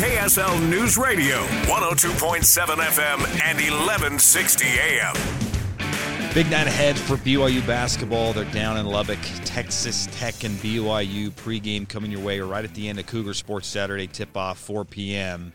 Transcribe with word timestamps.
KSL 0.00 0.66
News 0.70 0.96
Radio, 0.96 1.36
102.7 1.66 2.40
FM 2.40 3.18
and 3.44 3.58
1160 3.58 4.64
AM. 4.66 5.14
Big 6.32 6.50
night 6.50 6.66
ahead 6.66 6.96
for 6.96 7.18
BYU 7.18 7.66
basketball. 7.66 8.32
They're 8.32 8.46
down 8.46 8.78
in 8.78 8.86
Lubbock, 8.86 9.18
Texas 9.44 10.08
Tech 10.12 10.42
and 10.42 10.56
BYU 10.60 11.30
pregame 11.32 11.86
coming 11.86 12.10
your 12.10 12.22
way 12.22 12.40
right 12.40 12.64
at 12.64 12.72
the 12.72 12.88
end 12.88 12.98
of 12.98 13.04
Cougar 13.08 13.34
Sports 13.34 13.66
Saturday 13.68 14.06
tip 14.06 14.34
off 14.38 14.58
4 14.60 14.86
p.m. 14.86 15.52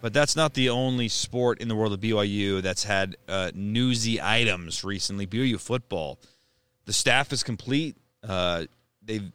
But 0.00 0.12
that's 0.12 0.34
not 0.34 0.54
the 0.54 0.70
only 0.70 1.06
sport 1.06 1.60
in 1.60 1.68
the 1.68 1.76
world 1.76 1.92
of 1.92 2.00
BYU 2.00 2.60
that's 2.60 2.82
had 2.82 3.16
uh, 3.28 3.52
newsy 3.54 4.20
items 4.20 4.82
recently. 4.82 5.24
BYU 5.24 5.60
football, 5.60 6.18
the 6.86 6.92
staff 6.92 7.32
is 7.32 7.44
complete. 7.44 7.94
Uh, 8.26 8.64
they've 9.04 9.30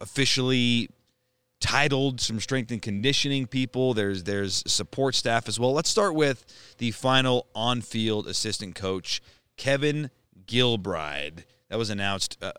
officially 0.00 0.88
titled 1.64 2.20
some 2.20 2.38
strength 2.40 2.70
and 2.70 2.82
conditioning 2.82 3.46
people. 3.46 3.94
There's 3.94 4.24
there's 4.24 4.62
support 4.66 5.14
staff 5.14 5.48
as 5.48 5.58
well. 5.58 5.72
Let's 5.72 5.88
start 5.88 6.14
with 6.14 6.44
the 6.76 6.90
final 6.90 7.46
on-field 7.54 8.26
assistant 8.28 8.74
coach, 8.74 9.22
Kevin 9.56 10.10
Gilbride. 10.46 11.44
That 11.70 11.78
was 11.78 11.88
announced. 11.88 12.36
Uh, 12.42 12.52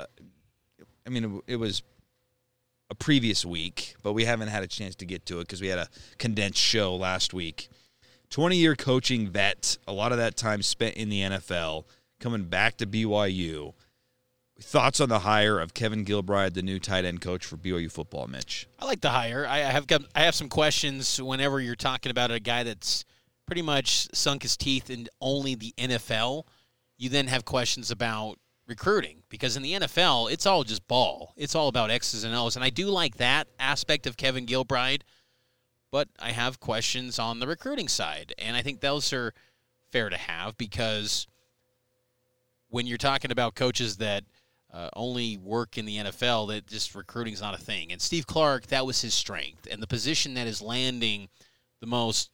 I 1.06 1.12
mean, 1.12 1.24
it, 1.48 1.54
it 1.54 1.56
was 1.58 1.84
a 2.90 2.96
previous 2.96 3.46
week, 3.46 3.96
but 4.02 4.14
we 4.14 4.26
haven't 4.26 4.48
had 4.48 4.64
a 4.64 4.68
chance 4.68 4.96
to 4.96 5.06
get 5.06 5.28
to 5.28 5.40
it 5.40 5.44
because 5.44 5.62
we 5.62 5.68
had 5.68 5.78
a 5.78 5.88
condensed 6.18 6.60
show 6.60 6.96
last 6.96 7.32
week. 7.32 7.70
20 8.32 8.58
year 8.58 8.76
coaching 8.76 9.30
vet, 9.30 9.78
a 9.88 9.94
lot 9.94 10.14
of 10.14 10.18
that 10.18 10.36
time 10.36 10.64
spent 10.64 10.96
in 10.96 11.10
the 11.10 11.22
NFL, 11.22 11.84
coming 12.20 12.46
back 12.46 12.78
to 12.78 12.88
BYU. 12.88 13.74
Thoughts 14.62 15.02
on 15.02 15.10
the 15.10 15.20
hire 15.20 15.60
of 15.60 15.74
Kevin 15.74 16.06
Gilbride, 16.06 16.54
the 16.54 16.62
new 16.62 16.80
tight 16.80 17.04
end 17.04 17.20
coach 17.20 17.46
for 17.46 17.58
BYU 17.58 17.92
football, 17.92 18.28
Mitch? 18.28 18.68
I 18.80 18.86
like 18.86 19.02
the 19.02 19.10
hire. 19.10 19.46
I 19.46 19.60
have 19.60 19.86
got, 19.86 20.04
I 20.16 20.22
have 20.22 20.36
some 20.36 20.48
questions 20.48 21.22
whenever 21.22 21.60
you're 21.60 21.76
talking 21.76 22.10
about 22.10 22.32
a 22.32 22.40
guy 22.40 22.64
that's 22.64 23.04
pretty 23.46 23.62
much 23.62 24.08
sunk 24.14 24.44
his 24.44 24.56
teeth 24.56 24.90
in 24.90 25.08
only 25.20 25.56
the 25.56 25.74
NFL. 25.78 26.44
You 26.98 27.10
then 27.10 27.28
have 27.28 27.44
questions 27.44 27.92
about 27.92 28.40
recruiting 28.68 29.24
because 29.30 29.58
in 29.58 29.64
the 29.64 29.74
NFL, 29.74 30.32
it's 30.32 30.46
all 30.46 30.64
just 30.64 30.88
ball. 30.88 31.34
It's 31.36 31.56
all 31.56 31.68
about 31.68 31.92
X's 31.92 32.24
and 32.24 32.34
O's. 32.34 32.56
And 32.56 32.64
I 32.64 32.70
do 32.70 32.88
like 32.88 33.18
that 33.18 33.48
aspect 33.60 34.08
of 34.08 34.18
Kevin 34.18 34.46
Gilbride, 34.46 35.02
but 35.92 36.08
I 36.20 36.32
have 36.32 36.60
questions 36.60 37.20
on 37.20 37.40
the 37.40 37.48
recruiting 37.48 37.88
side. 37.88 38.34
And 38.38 38.56
I 38.56 38.62
think 38.62 38.80
those 38.80 39.12
are 39.14 39.34
fair 39.92 40.10
to 40.10 40.18
have 40.18 40.58
because 40.58 41.28
when 42.70 42.88
you're 42.88 42.98
talking 42.98 43.32
about 43.32 43.56
coaches 43.56 43.98
that 43.98 44.24
uh, 44.76 44.90
only 44.94 45.38
work 45.38 45.78
in 45.78 45.86
the 45.86 45.98
NFL, 45.98 46.50
that 46.50 46.68
just 46.68 46.96
recruiting 46.96 47.34
is 47.34 47.42
not 47.42 47.56
a 47.56 47.62
thing. 47.62 47.94
And 47.94 48.02
Steve 48.02 48.28
Clark, 48.28 48.68
that 48.68 48.86
was 48.86 49.02
his 49.02 49.14
strength. 49.14 49.68
And 49.72 49.82
the 49.82 49.88
position 49.88 50.34
that 50.34 50.48
is 50.48 50.62
landing 50.62 51.30
the 51.80 51.88
most 51.88 52.30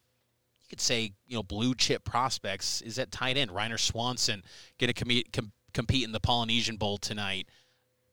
you 0.61 0.67
could 0.67 0.81
say, 0.81 1.11
you 1.27 1.35
know, 1.35 1.43
blue 1.43 1.75
chip 1.75 2.03
prospects 2.03 2.81
is 2.81 2.97
at 2.97 3.11
tight 3.11 3.37
end. 3.37 3.51
Ryner 3.51 3.79
Swanson 3.79 4.41
going 4.79 4.91
to 4.91 4.93
com- 4.93 5.23
com- 5.31 5.51
compete 5.73 6.03
in 6.03 6.13
the 6.13 6.19
Polynesian 6.19 6.77
Bowl 6.77 6.97
tonight. 6.97 7.47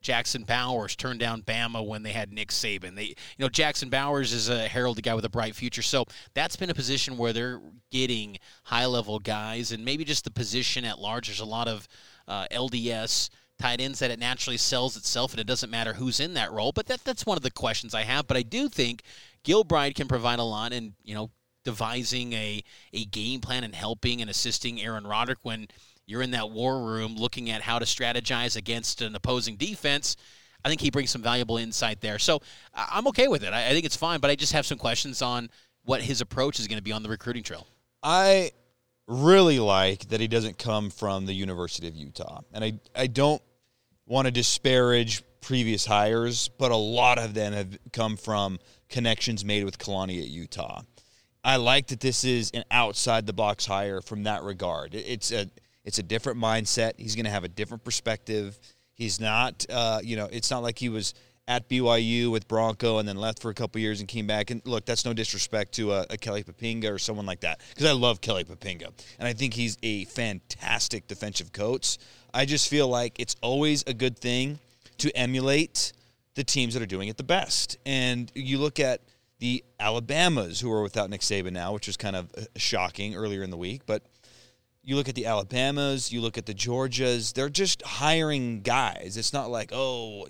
Jackson 0.03 0.45
Bowers 0.45 0.95
turned 0.95 1.21
down 1.21 1.43
Bama 1.43 1.85
when 1.85 2.03
they 2.03 2.13
had 2.13 2.33
Nick 2.33 2.51
Saban. 2.51 2.95
They, 2.95 3.05
you 3.05 3.15
know, 3.39 3.49
Jackson 3.49 3.89
Bowers 3.89 4.33
is 4.33 4.49
a 4.49 4.69
heralded 4.69 5.05
guy 5.05 5.15
with 5.15 5.25
a 5.25 5.31
bright 5.31 5.55
future. 5.55 5.83
So 5.83 6.05
that's 6.35 6.55
been 6.55 6.71
a 6.71 6.75
position 6.75 7.17
where 7.17 7.33
they're 7.33 7.61
getting 7.91 8.39
high 8.65 8.87
level 8.87 9.19
guys, 9.19 9.73
and 9.73 9.85
maybe 9.85 10.05
just 10.05 10.25
the 10.25 10.31
position 10.31 10.85
at 10.85 10.99
large. 10.99 11.29
There's 11.29 11.41
a 11.41 11.45
lot 11.45 11.67
of 11.67 11.89
uh, 12.29 12.47
LDS 12.53 13.31
tight 13.59 13.81
ends 13.81 13.99
that 13.99 14.11
it 14.11 14.19
naturally 14.19 14.57
sells 14.57 14.97
itself, 14.97 15.33
and 15.33 15.41
it 15.41 15.47
doesn't 15.47 15.71
matter 15.71 15.95
who's 15.95 16.21
in 16.21 16.35
that 16.35 16.53
role. 16.53 16.73
But 16.73 16.87
that 16.87 17.05
that's 17.05 17.27
one 17.27 17.37
of 17.37 17.43
the 17.43 17.51
questions 17.51 17.95
I 17.95 18.03
have. 18.03 18.27
But 18.27 18.37
I 18.37 18.43
do 18.43 18.69
think 18.69 19.03
Gilbride 19.45 19.95
can 19.95 20.09
provide 20.09 20.39
a 20.39 20.45
lot, 20.45 20.73
and 20.73 20.95
you 21.03 21.15
know, 21.15 21.31
devising 21.65 22.33
a 22.33 22.63
a 22.93 23.05
game 23.07 23.41
plan 23.41 23.65
and 23.65 23.75
helping 23.75 24.21
and 24.21 24.31
assisting 24.31 24.81
Aaron 24.81 25.07
Roderick 25.07 25.39
when 25.43 25.69
you're 26.07 26.23
in 26.23 26.31
that 26.31 26.51
war 26.51 26.83
room 26.83 27.17
looking 27.17 27.51
at 27.51 27.63
how 27.63 27.79
to 27.79 27.85
strategize 27.85 28.57
against 28.57 29.03
an 29.03 29.15
opposing 29.15 29.57
defense. 29.57 30.17
I 30.65 30.69
think 30.69 30.81
he 30.81 30.91
brings 30.91 31.11
some 31.11 31.23
valuable 31.23 31.57
insight 31.57 32.01
there. 32.01 32.19
So 32.19 32.41
I'm 32.75 33.07
okay 33.09 33.29
with 33.29 33.45
it. 33.45 33.53
I, 33.53 33.71
think 33.71 33.85
it's 33.85 33.97
fine, 33.97 34.19
but 34.19 34.31
I 34.31 34.35
just 34.35 34.53
have 34.55 34.67
some 34.67 34.79
questions 34.79 35.23
on 35.23 35.51
what 35.85 36.03
his 36.03 36.21
approach 36.21 36.59
is 36.59 36.67
going 36.67 36.79
to 36.79 36.83
be 36.83 36.93
on 36.93 37.03
the 37.03 37.09
recruiting 37.09 37.45
trail. 37.45 37.67
I 38.03 38.51
really 39.07 39.59
like 39.59 40.09
that 40.09 40.21
he 40.21 40.29
doesn't 40.29 40.59
come 40.59 40.91
from 40.91 41.27
the 41.27 41.33
University 41.33 41.87
of 41.89 41.95
Utah. 41.95 42.41
And 42.53 42.65
I, 42.65 42.81
I 42.95 43.07
don't 43.07 43.43
want 44.09 44.27
to 44.27 44.33
disparage 44.33 45.23
previous 45.41 45.87
hires, 45.87 46.49
but 46.59 46.73
a 46.73 46.77
lot 46.77 47.19
of 47.19 47.35
them 47.35 47.53
have 47.53 47.79
come 47.93 48.17
from 48.17 48.59
connections 48.89 49.45
made 49.45 49.65
with 49.65 49.79
Kalani 49.79 50.21
at 50.21 50.29
Utah. 50.29 50.83
I 51.45 51.57
like 51.57 51.89
that 51.89 52.01
this 52.01 52.25
is 52.25 52.51
an 52.53 52.65
outside 52.71 53.27
the 53.27 53.33
box 53.33 53.65
hire 53.65 54.01
from 54.01 54.25
that 54.25 54.43
regard. 54.43 54.95
It's 54.95 55.31
a 55.31 55.49
it's 55.85 55.99
a 55.99 56.03
different 56.03 56.39
mindset. 56.39 56.95
He's 56.99 57.15
going 57.15 57.25
to 57.25 57.31
have 57.31 57.45
a 57.45 57.49
different 57.49 57.85
perspective. 57.85 58.59
He's 58.93 59.21
not, 59.21 59.65
uh, 59.71 60.01
you 60.03 60.17
know, 60.17 60.29
it's 60.31 60.51
not 60.51 60.63
like 60.63 60.79
he 60.79 60.89
was 60.89 61.15
at 61.49 61.69
BYU 61.69 62.31
with 62.31 62.47
Bronco 62.47 62.99
and 62.99 63.09
then 63.09 63.17
left 63.17 63.41
for 63.41 63.51
a 63.51 63.55
couple 63.55 63.81
years 63.81 64.01
and 64.01 64.09
came 64.09 64.27
back. 64.27 64.51
And 64.51 64.61
look, 64.67 64.85
that's 64.85 65.05
no 65.05 65.15
disrespect 65.15 65.73
to 65.73 65.93
a, 65.93 66.07
a 66.11 66.19
Kelly 66.19 66.45
Poppinga 66.45 66.93
or 66.93 66.99
someone 66.99 67.27
like 67.27 67.41
that 67.41 67.61
because 67.71 67.87
I 67.87 67.93
love 67.93 68.21
Kelly 68.21 68.45
Poppinga 68.45 68.93
and 69.19 69.27
I 69.27 69.33
think 69.33 69.55
he's 69.55 69.79
a 69.83 70.05
fantastic 70.05 71.09
defensive 71.09 71.53
coach. 71.53 71.99
I 72.33 72.45
just 72.45 72.69
feel 72.69 72.87
like 72.87 73.19
it's 73.19 73.35
always 73.43 73.83
a 73.87 73.95
good 73.95 74.19
thing 74.19 74.59
to 74.99 75.11
emulate 75.17 75.93
the 76.35 76.45
teams 76.45 76.75
that 76.75 76.83
are 76.83 76.87
doing 76.87 77.09
it 77.09 77.17
the 77.17 77.25
best. 77.25 77.79
And 77.87 78.31
you 78.35 78.59
look 78.59 78.79
at 78.79 79.01
the 79.39 79.65
Alabamas 79.81 80.61
who 80.61 80.71
are 80.71 80.83
without 80.83 81.09
Nick 81.09 81.23
Saban 81.23 81.53
now, 81.53 81.73
which 81.73 81.87
was 81.87 81.97
kind 81.97 82.15
of 82.15 82.31
uh, 82.37 82.43
shocking 82.57 83.15
earlier 83.15 83.43
in 83.43 83.51
the 83.51 83.57
week, 83.57 83.83
but 83.87 84.03
you 84.83 84.97
look 84.97 85.09
at 85.09 85.15
the 85.15 85.27
Alabamas, 85.27 86.13
you 86.13 86.21
look 86.21 86.39
at 86.39 86.47
the 86.47 86.55
Georgias, 86.55 87.33
they're 87.33 87.49
just 87.49 87.83
hiring 87.83 88.61
guys. 88.63 89.17
It's 89.17 89.33
not 89.33 89.51
like, 89.51 89.71
oh, 89.73 90.29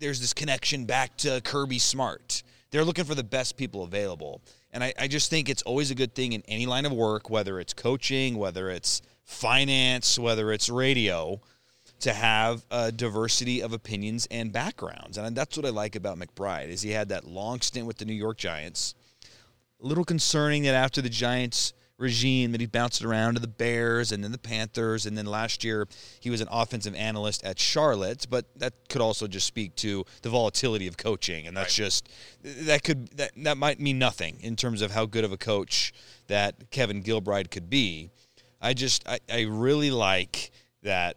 there's 0.00 0.20
this 0.20 0.32
connection 0.32 0.86
back 0.86 1.16
to 1.18 1.40
Kirby 1.42 1.78
Smart. 1.78 2.42
They're 2.70 2.84
looking 2.84 3.04
for 3.04 3.14
the 3.14 3.24
best 3.24 3.56
people 3.56 3.84
available. 3.84 4.40
And 4.72 4.82
I, 4.82 4.94
I 4.98 5.08
just 5.08 5.30
think 5.30 5.48
it's 5.48 5.62
always 5.62 5.90
a 5.90 5.94
good 5.94 6.14
thing 6.14 6.32
in 6.32 6.42
any 6.48 6.66
line 6.66 6.86
of 6.86 6.92
work, 6.92 7.28
whether 7.28 7.60
it's 7.60 7.74
coaching, 7.74 8.38
whether 8.38 8.70
it's 8.70 9.02
finance, 9.24 10.18
whether 10.18 10.52
it's 10.52 10.68
radio, 10.68 11.40
to 12.00 12.12
have 12.14 12.64
a 12.70 12.90
diversity 12.90 13.60
of 13.60 13.72
opinions 13.72 14.26
and 14.30 14.52
backgrounds. 14.52 15.18
And 15.18 15.36
that's 15.36 15.56
what 15.56 15.66
I 15.66 15.70
like 15.70 15.96
about 15.96 16.18
Gilbride 16.18 16.68
is 16.68 16.82
he 16.82 16.90
had 16.90 17.10
that 17.10 17.26
long 17.26 17.60
stint 17.60 17.86
with 17.86 17.98
the 17.98 18.04
New 18.04 18.14
York 18.14 18.38
Giants. 18.38 18.94
A 19.82 19.86
little 19.86 20.04
concerning 20.04 20.62
that 20.62 20.74
after 20.74 21.02
the 21.02 21.10
Giants 21.10 21.74
regime 22.00 22.52
that 22.52 22.60
he 22.60 22.66
bounced 22.66 23.04
around 23.04 23.34
to 23.34 23.40
the 23.40 23.48
Bears 23.48 24.10
and 24.10 24.24
then 24.24 24.32
the 24.32 24.38
Panthers. 24.38 25.06
And 25.06 25.16
then 25.16 25.26
last 25.26 25.62
year, 25.62 25.86
he 26.18 26.30
was 26.30 26.40
an 26.40 26.48
offensive 26.50 26.94
analyst 26.94 27.44
at 27.44 27.58
Charlotte. 27.58 28.26
But 28.28 28.46
that 28.56 28.72
could 28.88 29.00
also 29.00 29.26
just 29.26 29.46
speak 29.46 29.76
to 29.76 30.04
the 30.22 30.30
volatility 30.30 30.86
of 30.86 30.96
coaching. 30.96 31.46
And 31.46 31.56
that's 31.56 31.78
right. 31.78 31.84
just, 31.84 32.08
that 32.42 32.82
could, 32.82 33.08
that, 33.18 33.32
that 33.36 33.56
might 33.56 33.78
mean 33.78 33.98
nothing 33.98 34.38
in 34.40 34.56
terms 34.56 34.82
of 34.82 34.90
how 34.90 35.06
good 35.06 35.24
of 35.24 35.32
a 35.32 35.36
coach 35.36 35.92
that 36.26 36.70
Kevin 36.70 37.02
Gilbride 37.02 37.50
could 37.50 37.68
be. 37.68 38.10
I 38.60 38.74
just, 38.74 39.06
I, 39.06 39.20
I 39.32 39.42
really 39.42 39.90
like 39.90 40.50
that 40.82 41.16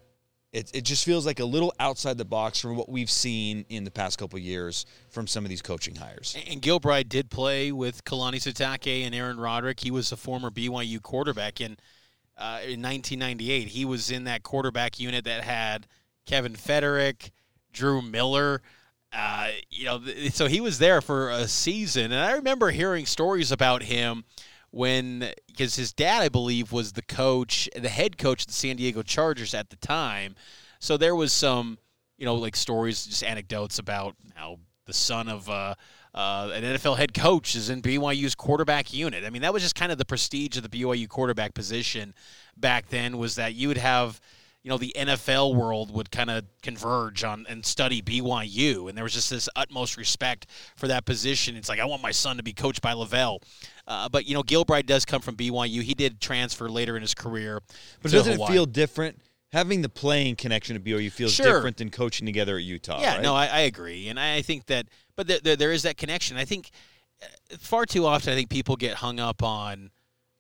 it, 0.53 0.69
it 0.71 0.81
just 0.81 1.03
feels 1.03 1.25
like 1.25 1.39
a 1.39 1.45
little 1.45 1.73
outside 1.79 2.17
the 2.19 2.25
box 2.25 2.61
from 2.61 2.77
what 2.77 2.87
we've 2.87 3.09
seen 3.09 3.65
in 3.69 3.83
the 3.83 3.91
past 3.91 4.19
couple 4.19 4.37
years 4.37 4.85
from 5.09 5.25
some 5.25 5.43
of 5.43 5.49
these 5.49 5.63
coaching 5.63 5.95
hires. 5.95 6.37
And 6.47 6.61
Gilbride 6.61 7.09
did 7.09 7.31
play 7.31 7.71
with 7.71 8.05
Kalani 8.05 8.35
Sitake 8.35 9.03
and 9.03 9.15
Aaron 9.15 9.39
Roderick. 9.39 9.79
He 9.79 9.89
was 9.89 10.11
a 10.11 10.17
former 10.17 10.51
BYU 10.51 11.01
quarterback 11.01 11.59
in 11.59 11.75
uh, 12.37 12.61
in 12.63 12.81
1998. 12.81 13.67
He 13.69 13.83
was 13.83 14.11
in 14.11 14.25
that 14.25 14.43
quarterback 14.43 14.99
unit 14.99 15.25
that 15.25 15.43
had 15.43 15.87
Kevin 16.25 16.53
Feterik, 16.53 17.31
Drew 17.71 18.01
Miller. 18.01 18.61
Uh, 19.11 19.49
you 19.69 19.85
know, 19.85 20.01
so 20.29 20.47
he 20.47 20.61
was 20.61 20.77
there 20.79 21.01
for 21.01 21.29
a 21.29 21.47
season, 21.47 22.11
and 22.11 22.15
I 22.15 22.33
remember 22.33 22.71
hearing 22.71 23.05
stories 23.05 23.51
about 23.51 23.83
him 23.83 24.23
when 24.73 25.31
because 25.45 25.75
his 25.75 25.93
dad, 25.93 26.23
I 26.23 26.29
believe, 26.29 26.71
was 26.71 26.93
the 26.93 27.03
coach, 27.03 27.69
the 27.75 27.89
head 27.89 28.17
coach 28.17 28.41
of 28.41 28.47
the 28.47 28.53
San 28.53 28.75
Diego 28.75 29.03
Chargers 29.03 29.53
at 29.53 29.69
the 29.69 29.75
time. 29.75 30.33
So 30.79 30.97
there 30.97 31.15
was 31.15 31.31
some, 31.31 31.77
you 32.17 32.25
know, 32.25 32.33
like 32.33 32.55
stories, 32.55 33.05
just 33.05 33.23
anecdotes 33.23 33.77
about 33.77 34.15
how 34.33 34.57
the 34.87 34.93
son 34.93 35.29
of 35.29 35.47
uh, 35.47 35.75
uh, 36.15 36.49
an 36.55 36.63
NFL 36.63 36.97
head 36.97 37.13
coach 37.13 37.55
is 37.55 37.69
in 37.69 37.83
BYU's 37.83 38.33
quarterback 38.33 38.91
unit. 38.91 39.23
I 39.23 39.29
mean, 39.29 39.43
that 39.43 39.53
was 39.53 39.61
just 39.61 39.75
kind 39.75 39.91
of 39.91 39.99
the 39.99 40.05
prestige 40.05 40.57
of 40.57 40.63
the 40.63 40.69
BYU 40.69 41.07
quarterback 41.07 41.53
position 41.53 42.15
back 42.57 42.89
then. 42.89 43.19
Was 43.19 43.35
that 43.35 43.53
you 43.53 43.67
would 43.67 43.77
have 43.77 44.19
you 44.63 44.69
know 44.69 44.77
the 44.77 44.93
NFL 44.97 45.55
world 45.55 45.91
would 45.93 46.09
kind 46.09 46.29
of 46.31 46.45
converge 46.61 47.23
on 47.23 47.45
and 47.49 47.65
study 47.65 48.01
BYU, 48.01 48.87
and 48.87 48.97
there 48.97 49.03
was 49.03 49.13
just 49.13 49.29
this 49.29 49.49
utmost 49.55 49.97
respect 49.97 50.47
for 50.77 50.87
that 50.87 51.05
position. 51.05 51.55
It's 51.57 51.67
like 51.69 51.79
I 51.79 51.85
want 51.85 52.01
my 52.01 52.11
son 52.11 52.37
to 52.37 52.43
be 52.43 52.53
coached 52.53 52.81
by 52.81 52.93
LaVell, 52.93 53.39
uh, 53.87 54.07
but 54.09 54.25
you 54.25 54.33
know 54.33 54.41
Gilbride 54.43 54.85
does 54.85 55.03
come 55.05 55.21
from 55.21 55.35
BYU. 55.35 55.81
He 55.81 55.93
did 55.93 56.21
transfer 56.21 56.69
later 56.69 56.95
in 56.95 57.01
his 57.01 57.13
career, 57.13 57.59
but 58.01 58.11
doesn't 58.11 58.33
Hawaii. 58.33 58.49
it 58.51 58.53
feel 58.53 58.65
different? 58.65 59.19
Having 59.51 59.83
the 59.83 59.89
playing 59.89 60.35
connection 60.37 60.75
to 60.75 60.81
BYU 60.81 61.11
feels 61.11 61.33
Sure. 61.33 61.45
different 61.45 61.77
than 61.77 61.91
coaching 61.91 62.25
together 62.25 62.57
at 62.57 62.63
Utah. 62.63 62.99
Yeah, 63.01 63.15
right? 63.15 63.21
no, 63.21 63.35
I, 63.35 63.45
I 63.47 63.59
agree, 63.61 64.07
and 64.07 64.19
I 64.19 64.41
think 64.41 64.65
that, 64.67 64.87
but 65.15 65.27
there, 65.27 65.39
there, 65.43 65.55
there 65.55 65.71
is 65.71 65.83
that 65.83 65.97
connection. 65.97 66.37
I 66.37 66.45
think 66.45 66.71
uh, 67.21 67.25
far 67.59 67.85
too 67.85 68.05
often, 68.05 68.31
I 68.33 68.35
think 68.35 68.49
people 68.49 68.75
get 68.77 68.95
hung 68.95 69.19
up 69.19 69.43
on, 69.43 69.91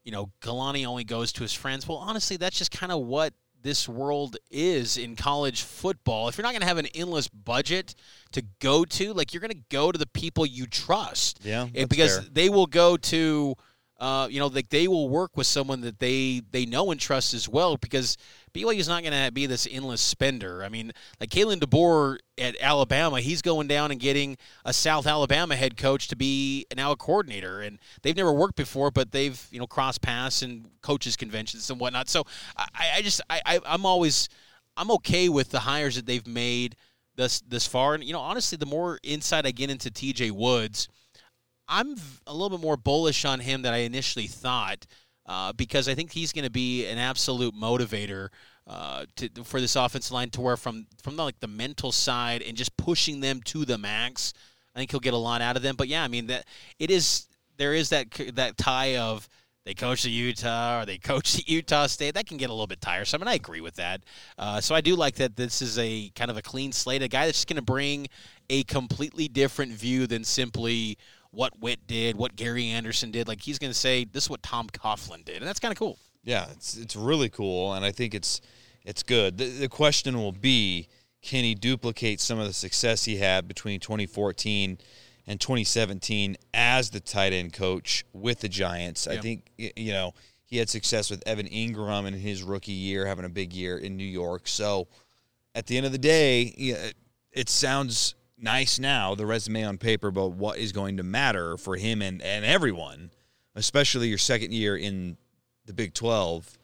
you 0.03 0.11
know, 0.11 0.31
Kalani 0.41 0.85
only 0.87 1.03
goes 1.03 1.31
to 1.33 1.43
his 1.43 1.53
friends. 1.53 1.87
Well, 1.87 1.99
honestly, 1.99 2.37
that's 2.37 2.57
just 2.57 2.71
kind 2.71 2.91
of 2.91 3.01
what 3.01 3.33
this 3.63 3.89
world 3.89 4.37
is 4.51 4.97
in 4.97 5.15
college 5.15 5.63
football. 5.63 6.27
If 6.27 6.37
you're 6.37 6.43
not 6.43 6.51
going 6.51 6.61
to 6.61 6.67
have 6.67 6.77
an 6.77 6.87
endless 6.93 7.27
budget 7.27 7.95
to 8.33 8.43
go 8.59 8.85
to, 8.85 9.13
like 9.13 9.33
you're 9.33 9.41
going 9.41 9.51
to 9.51 9.63
go 9.69 9.91
to 9.91 9.97
the 9.97 10.05
people 10.05 10.45
you 10.45 10.67
trust. 10.67 11.39
Yeah, 11.43 11.67
because 11.87 12.19
fair. 12.19 12.27
they 12.31 12.49
will 12.49 12.67
go 12.67 12.97
to. 12.97 13.55
Uh, 14.03 14.27
you 14.27 14.37
know, 14.37 14.47
like 14.47 14.67
they 14.67 14.85
will 14.85 15.07
work 15.07 15.37
with 15.37 15.47
someone 15.47 15.79
that 15.79 15.97
they 15.97 16.41
they 16.51 16.65
know 16.65 16.91
and 16.91 16.99
trust 16.99 17.33
as 17.33 17.47
well. 17.47 17.77
Because 17.77 18.17
BYU 18.53 18.77
is 18.77 18.89
not 18.89 19.01
going 19.01 19.13
to 19.13 19.31
be 19.31 19.45
this 19.45 19.65
endless 19.71 20.01
spender. 20.01 20.61
I 20.61 20.67
mean, 20.67 20.91
like 21.21 21.29
Kalen 21.29 21.61
DeBoer 21.61 22.17
at 22.37 22.57
Alabama, 22.59 23.21
he's 23.21 23.41
going 23.41 23.69
down 23.69 23.91
and 23.91 24.01
getting 24.01 24.35
a 24.65 24.73
South 24.73 25.07
Alabama 25.07 25.55
head 25.55 25.77
coach 25.77 26.09
to 26.09 26.17
be 26.17 26.65
now 26.75 26.91
a 26.91 26.97
coordinator, 26.97 27.61
and 27.61 27.79
they've 28.01 28.17
never 28.17 28.33
worked 28.33 28.57
before, 28.57 28.91
but 28.91 29.13
they've 29.13 29.41
you 29.51 29.59
know 29.59 29.67
crossed 29.67 30.01
paths 30.01 30.41
and 30.41 30.67
coaches 30.81 31.15
conventions 31.15 31.69
and 31.69 31.79
whatnot. 31.79 32.09
So 32.09 32.25
I, 32.57 32.89
I 32.95 33.01
just 33.03 33.21
I, 33.29 33.41
I 33.45 33.59
I'm 33.65 33.85
always 33.85 34.27
I'm 34.75 34.91
okay 34.91 35.29
with 35.29 35.49
the 35.49 35.61
hires 35.61 35.95
that 35.95 36.05
they've 36.05 36.27
made 36.27 36.75
this 37.15 37.39
this 37.39 37.65
far, 37.65 37.93
and 37.93 38.03
you 38.03 38.11
know 38.11 38.19
honestly, 38.19 38.57
the 38.57 38.65
more 38.65 38.99
insight 39.01 39.45
I 39.45 39.51
get 39.51 39.69
into 39.69 39.89
T.J. 39.89 40.31
Woods. 40.31 40.89
I'm 41.67 41.95
a 42.27 42.33
little 42.33 42.57
bit 42.57 42.63
more 42.63 42.77
bullish 42.77 43.25
on 43.25 43.39
him 43.39 43.61
than 43.61 43.73
I 43.73 43.79
initially 43.79 44.27
thought 44.27 44.85
uh, 45.25 45.53
because 45.53 45.87
I 45.87 45.95
think 45.95 46.11
he's 46.11 46.33
going 46.33 46.45
to 46.45 46.51
be 46.51 46.85
an 46.85 46.97
absolute 46.97 47.55
motivator 47.55 48.29
uh, 48.67 49.05
to, 49.17 49.29
for 49.43 49.59
this 49.59 49.75
offensive 49.75 50.11
line 50.11 50.29
to 50.31 50.41
where 50.41 50.57
from 50.57 50.87
from 51.01 51.15
the, 51.15 51.23
like 51.23 51.39
the 51.39 51.47
mental 51.47 51.91
side 51.91 52.41
and 52.41 52.55
just 52.55 52.75
pushing 52.77 53.19
them 53.19 53.41
to 53.45 53.65
the 53.65 53.77
max. 53.77 54.33
I 54.75 54.79
think 54.79 54.91
he'll 54.91 54.99
get 54.99 55.13
a 55.13 55.17
lot 55.17 55.41
out 55.41 55.55
of 55.55 55.61
them. 55.61 55.75
But 55.75 55.87
yeah, 55.87 56.03
I 56.03 56.07
mean 56.07 56.27
that 56.27 56.45
it 56.79 56.89
is 56.89 57.27
there 57.57 57.73
is 57.73 57.89
that 57.89 58.07
that 58.35 58.57
tie 58.57 58.97
of 58.97 59.27
they 59.65 59.73
coach 59.73 60.03
the 60.03 60.09
Utah 60.09 60.81
or 60.81 60.85
they 60.85 60.97
coach 61.03 61.33
the 61.33 61.43
Utah 61.45 61.87
State. 61.87 62.15
That 62.15 62.25
can 62.25 62.37
get 62.37 62.49
a 62.49 62.53
little 62.53 62.67
bit 62.67 62.81
tiresome, 62.81 63.21
and 63.21 63.29
I 63.29 63.35
agree 63.35 63.61
with 63.61 63.75
that. 63.75 64.01
Uh, 64.37 64.59
so 64.61 64.75
I 64.75 64.81
do 64.81 64.95
like 64.95 65.15
that 65.15 65.35
this 65.35 65.61
is 65.61 65.77
a 65.77 66.09
kind 66.15 66.31
of 66.31 66.37
a 66.37 66.41
clean 66.41 66.71
slate, 66.71 67.01
a 67.01 67.07
guy 67.07 67.25
that's 67.25 67.39
just 67.39 67.47
going 67.47 67.57
to 67.57 67.61
bring 67.61 68.07
a 68.49 68.63
completely 68.63 69.27
different 69.27 69.71
view 69.71 70.07
than 70.07 70.23
simply 70.23 70.97
what 71.33 71.59
Whitt 71.59 71.87
did, 71.87 72.15
what 72.15 72.35
Gary 72.35 72.67
Anderson 72.67 73.11
did. 73.11 73.27
Like 73.27 73.41
he's 73.41 73.59
going 73.59 73.71
to 73.71 73.77
say, 73.77 74.05
this 74.05 74.25
is 74.25 74.29
what 74.29 74.43
Tom 74.43 74.67
Coughlin 74.67 75.25
did, 75.25 75.37
and 75.37 75.47
that's 75.47 75.59
kind 75.59 75.71
of 75.71 75.77
cool. 75.77 75.97
Yeah, 76.23 76.45
it's 76.51 76.77
it's 76.77 76.95
really 76.95 77.29
cool, 77.29 77.73
and 77.73 77.83
I 77.83 77.91
think 77.91 78.13
it's 78.13 78.39
it's 78.85 79.03
good. 79.03 79.37
The, 79.37 79.49
the 79.49 79.69
question 79.69 80.17
will 80.17 80.31
be, 80.31 80.87
can 81.21 81.43
he 81.43 81.55
duplicate 81.55 82.21
some 82.21 82.39
of 82.39 82.47
the 82.47 82.53
success 82.53 83.03
he 83.03 83.17
had 83.17 83.47
between 83.47 83.79
2014 83.79 84.77
and 85.25 85.39
2017 85.39 86.37
as 86.53 86.89
the 86.89 86.99
tight 86.99 87.33
end 87.33 87.53
coach 87.53 88.05
with 88.13 88.39
the 88.39 88.49
Giants? 88.49 89.07
I 89.07 89.17
think 89.17 89.51
you 89.57 89.91
know 89.91 90.13
he 90.45 90.57
had 90.57 90.69
success 90.69 91.09
with 91.09 91.23
Evan 91.25 91.47
Engram 91.47 92.05
in 92.05 92.13
his 92.13 92.43
rookie 92.43 92.71
year, 92.71 93.05
having 93.05 93.25
a 93.25 93.29
big 93.29 93.53
year 93.53 93.77
in 93.77 93.97
New 93.97 94.03
York. 94.03 94.43
So 94.47 94.87
at 95.55 95.65
the 95.65 95.77
end 95.77 95.85
of 95.85 95.91
the 95.91 95.97
day, 95.97 96.83
it 97.31 97.49
sounds 97.49 98.15
nice 98.37 98.79
now, 98.79 99.15
the 99.15 99.25
resume 99.25 99.63
on 99.63 99.77
paper, 99.77 100.11
but 100.11 100.29
what 100.29 100.57
is 100.57 100.71
going 100.71 100.97
to 100.97 101.03
matter 101.03 101.57
for 101.57 101.75
him 101.75 102.01
and, 102.01 102.21
and 102.21 102.45
everyone, 102.45 103.11
especially 103.55 104.07
your 104.07 104.17
second 104.17 104.53
year 104.53 104.75
in 104.75 105.17
the 105.65 105.73
Big 105.73 105.93
12, 105.93 106.57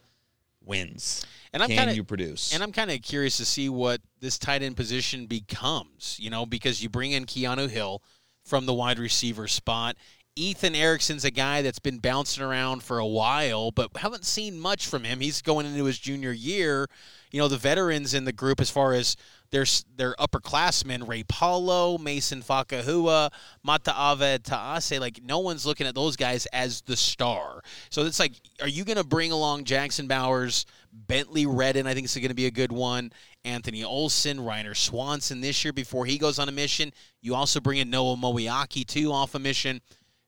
wins. 0.64 1.24
And 1.52 1.62
I'm 1.62 1.68
Can 1.68 1.78
kinda- 1.78 1.94
you 1.96 2.04
produce? 2.04 2.52
And 2.52 2.62
I'm 2.62 2.72
kind 2.72 2.90
of 2.90 3.02
curious 3.02 3.36
to 3.38 3.44
see 3.44 3.68
what 3.68 4.00
this 4.20 4.38
tight 4.38 4.62
end 4.62 4.76
position 4.76 5.26
becomes, 5.26 6.16
you 6.20 6.30
know, 6.30 6.46
because 6.46 6.82
you 6.82 6.88
bring 6.88 7.12
in 7.12 7.26
Keanu 7.26 7.68
Hill 7.68 8.02
from 8.44 8.66
the 8.66 8.74
wide 8.74 8.98
receiver 8.98 9.48
spot. 9.48 9.96
Ethan 10.36 10.74
Erickson's 10.74 11.24
a 11.24 11.30
guy 11.30 11.60
that's 11.60 11.80
been 11.80 11.98
bouncing 11.98 12.42
around 12.42 12.82
for 12.82 12.98
a 12.98 13.06
while, 13.06 13.70
but 13.72 13.90
haven't 13.96 14.24
seen 14.24 14.60
much 14.60 14.86
from 14.86 15.04
him. 15.04 15.20
He's 15.20 15.42
going 15.42 15.66
into 15.66 15.84
his 15.84 15.98
junior 15.98 16.32
year. 16.32 16.86
You 17.32 17.40
know, 17.40 17.48
the 17.48 17.56
veterans 17.56 18.14
in 18.14 18.24
the 18.24 18.32
group, 18.32 18.60
as 18.60 18.70
far 18.70 18.92
as 18.92 19.16
their 19.50 19.64
their 19.96 20.14
upperclassmen, 20.14 21.06
Ray 21.08 21.24
Paulo, 21.24 21.98
Mason 21.98 22.42
Fakahua, 22.42 23.30
Mata'ave 23.66 24.42
Ta'ase, 24.42 25.00
like 25.00 25.20
no 25.22 25.40
one's 25.40 25.66
looking 25.66 25.86
at 25.86 25.94
those 25.94 26.16
guys 26.16 26.46
as 26.46 26.80
the 26.82 26.96
star. 26.96 27.62
So 27.90 28.04
it's 28.04 28.20
like, 28.20 28.34
are 28.62 28.68
you 28.68 28.84
going 28.84 28.98
to 28.98 29.04
bring 29.04 29.32
along 29.32 29.64
Jackson 29.64 30.06
Bowers, 30.06 30.64
Bentley 30.92 31.46
Redden? 31.46 31.86
I 31.86 31.94
think 31.94 32.04
is 32.04 32.14
going 32.14 32.28
to 32.28 32.34
be 32.34 32.46
a 32.46 32.52
good 32.52 32.72
one. 32.72 33.12
Anthony 33.44 33.82
Olson, 33.82 34.38
Ryner 34.38 34.76
Swanson 34.76 35.40
this 35.40 35.64
year 35.64 35.72
before 35.72 36.06
he 36.06 36.18
goes 36.18 36.38
on 36.38 36.48
a 36.48 36.52
mission. 36.52 36.92
You 37.20 37.34
also 37.34 37.60
bring 37.60 37.78
in 37.78 37.90
Noah 37.90 38.16
Moeaki 38.16 38.86
too 38.86 39.12
off 39.12 39.34
a 39.34 39.38
mission 39.38 39.80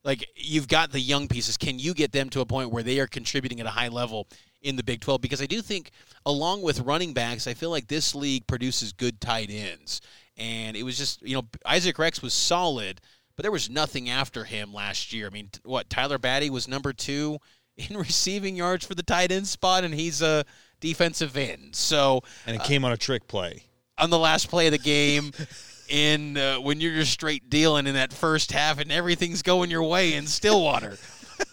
like 0.05 0.29
you've 0.37 0.69
got 0.69 0.93
the 0.93 1.01
young 1.01 1.29
pieces. 1.29 1.57
Can 1.57 1.79
you 1.79 1.95
get 1.95 2.13
them 2.13 2.29
to 2.31 2.41
a 2.41 2.47
point 2.47 2.71
where 2.71 2.83
they 2.83 2.99
are 2.99 3.07
contributing 3.07 3.61
at 3.61 3.67
a 3.67 3.71
high 3.71 3.89
level 3.89 4.29
in 4.63 4.77
the 4.77 4.83
Big 4.83 5.01
12? 5.01 5.21
Because 5.21 5.43
I 5.43 5.47
do 5.47 5.63
think, 5.63 5.91
along 6.27 6.63
with 6.63 6.81
running 6.81 7.13
backs, 7.13 7.47
I 7.47 7.55
feel 7.55 7.71
like 7.71 7.89
this 7.89 8.15
league 8.15 8.47
produces 8.47 8.93
good 8.93 9.21
tight 9.21 9.51
ends. 9.51 10.01
And 10.37 10.77
it 10.77 10.83
was 10.83 10.99
just, 10.99 11.23
you 11.23 11.37
know, 11.37 11.47
Isaac 11.67 11.99
Rex 11.99 12.23
was 12.23 12.35
solid, 12.35 13.01
but 13.37 13.43
there 13.43 13.53
was 13.53 13.71
nothing 13.71 14.09
after 14.09 14.45
him 14.45 14.73
last 14.73 15.13
year. 15.13 15.27
I 15.27 15.31
mean, 15.31 15.51
what, 15.65 15.91
Tyler 15.91 16.19
Batty 16.19 16.51
was 16.51 16.67
number 16.67 16.93
two 16.93 17.39
in 17.77 17.97
receiving 17.97 18.57
yards 18.57 18.85
for 18.85 18.95
the 18.95 19.03
tight 19.03 19.31
end 19.31 19.47
spot, 19.47 19.85
and 19.85 19.95
he's 19.95 20.23
a 20.23 20.45
defensive 20.81 21.37
end. 21.37 21.77
So 21.77 22.23
and 22.47 22.57
it 22.57 22.63
came 22.65 22.85
on 22.85 22.93
a 22.93 22.97
trick 22.97 23.29
play. 23.29 23.65
Uh, 23.99 24.05
on 24.05 24.11
the 24.11 24.19
last 24.19 24.49
play 24.49 24.67
of 24.67 24.73
the 24.73 24.79
game 24.79 25.33
in 25.93 26.39
uh, 26.39 26.57
when 26.57 26.81
you're 26.81 26.95
just 26.95 27.13
straight 27.13 27.51
dealing 27.51 27.87
in 27.87 27.95
that 27.95 28.13
first 28.13 28.51
half 28.51 28.81
and 28.81 28.91
everything's 28.91 29.43
going 29.43 29.71
your 29.71 29.83
way 29.83 30.15
in 30.15 30.27
Stillwater. 30.27 30.97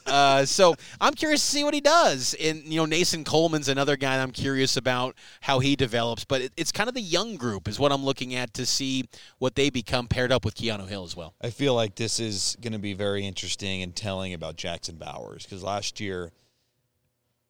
Uh, 0.06 0.46
so 0.46 0.76
I'm 1.02 1.14
curious 1.14 1.42
to 1.42 1.48
see 1.48 1.64
what 1.64 1.74
he 1.74 1.82
does. 1.82 2.36
And 2.40 2.64
you 2.64 2.78
know, 2.78 2.86
Nason 2.86 3.24
Coleman's 3.24 3.70
another 3.70 3.96
guy 3.96 4.22
I'm 4.22 4.32
curious 4.32 4.78
about 4.78 5.16
how 5.42 5.60
he 5.60 5.76
develops. 5.76 6.26
But 6.26 6.42
it, 6.42 6.54
it's 6.58 6.72
kind 6.72 6.90
of 6.90 6.96
the 6.96 7.02
young 7.02 7.38
group 7.38 7.68
is 7.68 7.80
what 7.80 7.92
I'm 7.92 8.04
looking 8.04 8.36
at 8.36 8.54
to 8.56 8.68
see 8.68 9.06
what 9.40 9.56
they 9.56 9.70
become 9.70 10.08
paired 10.08 10.32
up 10.32 10.46
with 10.46 10.56
Keanu 10.56 10.88
Hill 10.88 11.04
as 11.04 11.16
well. 11.16 11.34
I 11.42 11.50
feel 11.50 11.74
like 11.74 11.96
this 11.96 12.20
is 12.20 12.56
going 12.62 12.74
to 12.74 12.80
be 12.80 12.94
very 12.94 13.26
interesting 13.26 13.82
and 13.82 13.96
telling 13.96 14.34
about 14.34 14.58
Jackson 14.58 14.98
Bowers 14.98 15.44
because 15.44 15.64
last 15.64 16.00
year 16.00 16.32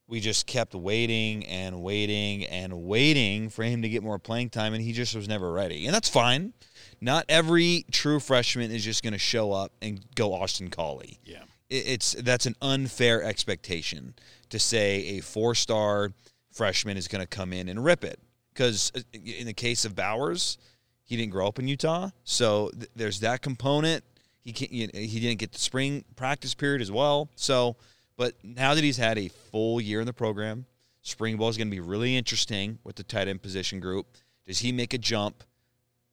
we 0.09 0.19
just 0.19 0.47
kept 0.47 0.73
waiting 0.73 1.45
and 1.45 1.81
waiting 1.81 2.43
and 2.45 2.73
waiting 2.73 3.49
for 3.49 3.63
him 3.63 3.83
to 3.83 3.89
get 3.89 4.01
more 4.01 4.17
playing 4.17 4.49
time, 4.49 4.73
and 4.73 4.81
he 4.81 4.91
just 4.91 5.15
was 5.15 5.27
never 5.27 5.51
ready. 5.51 5.85
And 5.85 5.93
that's 5.93 6.09
fine. 6.09 6.53
Not 6.99 7.25
every 7.29 7.85
true 7.91 8.19
freshman 8.19 8.71
is 8.71 8.83
just 8.83 9.03
going 9.03 9.13
to 9.13 9.19
show 9.19 9.51
up 9.51 9.71
and 9.81 10.03
go 10.15 10.33
Austin 10.33 10.69
Collie. 10.69 11.19
Yeah. 11.23 11.43
It's 11.69 12.13
that's 12.13 12.47
an 12.47 12.55
unfair 12.63 13.23
expectation 13.23 14.15
to 14.49 14.57
say 14.57 15.17
a 15.17 15.21
four-star 15.21 16.13
freshman 16.51 16.97
is 16.97 17.07
going 17.07 17.21
to 17.21 17.27
come 17.27 17.53
in 17.53 17.69
and 17.69 17.83
rip 17.83 18.03
it 18.03 18.19
because 18.51 18.91
uh, 18.95 19.01
in 19.13 19.45
the 19.45 19.53
case 19.53 19.85
of 19.85 19.95
Bowers, 19.95 20.57
he 21.03 21.15
didn't 21.15 21.31
grow 21.31 21.47
up 21.47 21.59
in 21.59 21.67
Utah, 21.67 22.09
so 22.23 22.71
th- 22.71 22.89
there's 22.95 23.19
that 23.19 23.43
component. 23.43 24.03
He 24.41 24.51
can't, 24.51 24.95
he 24.95 25.19
didn't 25.19 25.37
get 25.37 25.51
the 25.51 25.59
spring 25.59 26.03
practice 26.15 26.55
period 26.55 26.81
as 26.81 26.91
well. 26.91 27.29
So, 27.35 27.75
but 28.19 28.33
now 28.43 28.73
that 28.73 28.83
he's 28.83 28.97
had 28.97 29.17
a 29.17 29.29
full 29.29 29.79
year 29.79 30.01
in 30.01 30.05
the 30.05 30.11
program, 30.11 30.65
spring 31.01 31.37
ball 31.37 31.47
is 31.47 31.55
going 31.55 31.69
to 31.69 31.71
be 31.71 31.79
really 31.79 32.17
interesting 32.17 32.77
with 32.83 32.97
the 32.97 33.03
tight 33.03 33.29
end 33.29 33.41
position 33.41 33.79
group. 33.79 34.07
Does 34.45 34.59
he 34.59 34.73
make 34.73 34.93
a 34.93 34.97
jump 34.97 35.41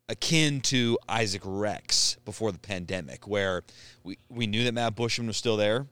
akin 0.09 0.61
to 0.61 0.97
Isaac 1.09 1.43
Rex 1.45 2.17
before 2.25 2.53
the 2.53 2.61
pandemic, 2.61 3.27
where 3.27 3.65
we, 4.05 4.19
we 4.29 4.47
knew 4.47 4.63
that 4.63 4.73
Matt 4.73 4.95
Bushman 4.95 5.27
was 5.27 5.37
still 5.37 5.57
there, 5.57 5.85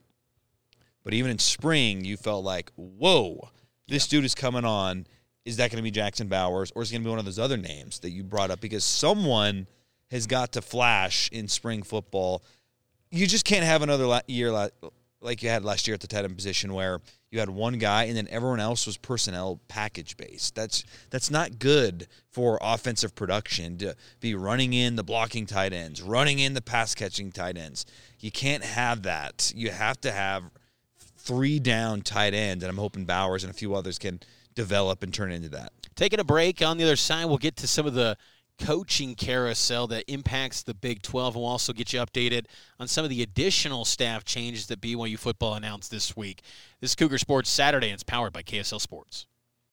but 1.03 1.15
even 1.15 1.33
in 1.33 1.41
spring, 1.41 2.05
you 2.05 2.17
felt 2.17 2.45
like, 2.45 2.71
whoa, 2.77 3.49
this 3.89 4.07
dude 4.07 4.25
is 4.25 4.37
coming 4.37 4.65
on. 4.65 5.09
Is 5.45 5.57
that 5.57 5.73
going 5.73 5.79
to 5.79 5.83
be 5.83 5.91
Jackson 5.91 6.29
Bowers, 6.29 6.71
or 6.77 6.83
is 6.83 6.91
it 6.91 6.95
going 6.95 7.03
to 7.03 7.09
be 7.09 7.11
one 7.11 7.19
of 7.19 7.25
those 7.25 7.41
other 7.41 7.57
names 7.57 7.99
that 7.99 8.11
you 8.11 8.23
brought 8.23 8.53
up? 8.53 8.61
Because 8.61 8.85
someone 8.85 9.67
has 10.13 10.29
got 10.29 10.53
to 10.53 10.63
flash 10.63 11.29
in 11.33 11.49
spring 11.49 11.83
football. 11.83 12.45
You 13.11 13.27
just 13.27 13.45
can't 13.45 13.65
have 13.65 13.83
another 13.83 14.07
la- 14.07 14.21
year 14.29 14.53
like 15.25 15.43
you 15.43 15.49
had 15.49 15.65
last 15.65 15.89
year 15.89 15.95
at 15.95 16.01
the 16.01 16.07
tight 16.07 16.25
end 16.25 16.37
position 16.37 16.75
where 16.75 17.01
you 17.31 17.41
had 17.41 17.51
one 17.51 17.79
guy, 17.79 18.05
and 18.05 18.17
then 18.17 18.29
everyone 18.31 18.61
else 18.61 18.87
was 18.87 18.97
personnel 18.97 19.59
package 19.67 20.17
based. 20.17 20.55
That's 20.55 20.85
that's 21.11 21.31
not 21.31 21.59
good 21.59 22.07
for 22.31 22.59
offensive 22.63 23.15
production 23.15 23.77
to 23.79 23.97
be 24.21 24.35
running 24.35 24.73
in 24.73 24.97
the 24.97 25.03
blocking 25.03 25.47
tight 25.47 25.73
ends, 25.73 26.01
running 26.03 26.39
in 26.39 26.55
the 26.55 26.63
pass 26.63 26.95
catching 26.95 27.33
tight 27.33 27.57
ends. 27.57 27.87
You 28.21 28.31
can't 28.31 28.63
have 28.63 29.03
that. 29.03 29.53
You 29.57 29.71
have 29.71 30.01
to 30.03 30.13
have 30.13 30.45
three 31.17 31.59
down 31.59 32.03
tight 32.03 32.35
end, 32.35 32.63
and 32.63 32.71
I'm 32.71 32.79
hoping 32.79 33.05
Bowers 33.05 33.43
and 33.43 33.51
a 33.51 33.57
few 33.57 33.75
others 33.75 33.99
can 33.99 34.21
develop 34.55 35.03
and 35.03 35.13
turn 35.13 35.33
into 35.33 35.49
that. 35.49 35.73
Taking 35.97 36.21
a 36.21 36.25
break. 36.25 36.63
On 36.63 36.77
the 36.77 36.85
other 36.85 36.97
side, 36.97 37.25
we'll 37.25 37.39
get 37.39 37.57
to 37.57 37.67
some 37.67 37.87
of 37.87 37.95
the 37.95 38.17
coaching 38.59 39.15
carousel 39.15 39.87
that 39.89 40.05
impacts 40.09 40.63
the 40.63 40.75
Big 40.75 41.03
12. 41.03 41.35
And 41.35 41.43
we'll 41.43 41.51
also 41.51 41.73
get 41.73 41.93
you 41.93 42.01
updated 42.01 42.47
on 42.79 42.89
some 42.89 43.05
of 43.05 43.11
the 43.11 43.23
additional 43.23 43.85
staff 43.85 44.25
changes 44.25 44.67
that 44.69 44.81
BYU 44.81 45.19
football 45.19 45.55
announced 45.55 45.91
this 45.91 46.17
week. 46.17 46.43
This 46.81 46.93
is 46.93 46.95
Cougar 46.95 47.19
Sports 47.19 47.51
Saturday, 47.51 47.89
and 47.89 47.95
it's 47.95 48.03
powered 48.03 48.33
by 48.33 48.43
KSL 48.43 48.81
Sports. 48.81 49.27